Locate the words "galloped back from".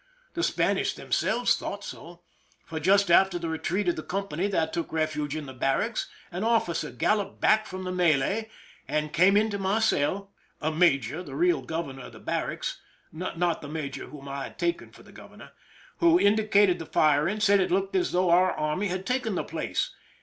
6.89-7.83